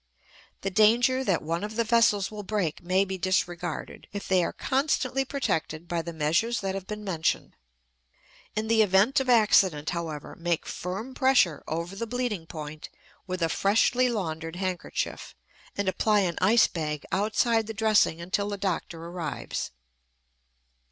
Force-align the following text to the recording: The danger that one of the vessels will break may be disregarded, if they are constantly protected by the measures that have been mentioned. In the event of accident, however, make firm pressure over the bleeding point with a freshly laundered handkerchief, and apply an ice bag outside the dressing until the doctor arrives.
The 0.61 0.71
danger 0.71 1.23
that 1.23 1.43
one 1.43 1.63
of 1.63 1.75
the 1.75 1.83
vessels 1.83 2.31
will 2.31 2.41
break 2.41 2.81
may 2.81 3.05
be 3.05 3.19
disregarded, 3.19 4.07
if 4.11 4.27
they 4.27 4.43
are 4.43 4.51
constantly 4.51 5.23
protected 5.23 5.87
by 5.87 6.01
the 6.01 6.11
measures 6.11 6.61
that 6.61 6.73
have 6.73 6.87
been 6.87 7.03
mentioned. 7.03 7.55
In 8.55 8.67
the 8.67 8.81
event 8.81 9.19
of 9.19 9.29
accident, 9.29 9.91
however, 9.91 10.35
make 10.39 10.65
firm 10.65 11.13
pressure 11.13 11.63
over 11.67 11.95
the 11.95 12.07
bleeding 12.07 12.47
point 12.47 12.89
with 13.27 13.43
a 13.43 13.47
freshly 13.49 14.09
laundered 14.09 14.55
handkerchief, 14.55 15.35
and 15.77 15.87
apply 15.87 16.21
an 16.21 16.39
ice 16.41 16.65
bag 16.65 17.05
outside 17.11 17.67
the 17.67 17.73
dressing 17.75 18.19
until 18.19 18.49
the 18.49 18.57
doctor 18.57 19.05
arrives. 19.05 19.69